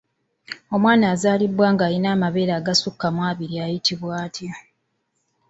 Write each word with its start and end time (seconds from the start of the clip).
Omwana 0.75 1.05
azaalibwa 1.13 1.67
ng'alina 1.73 2.07
amabeere 2.15 2.51
agasukka 2.59 3.07
mu 3.15 3.21
abiri 3.29 3.55
ayitibwa 3.65 4.13
atya? 4.25 4.53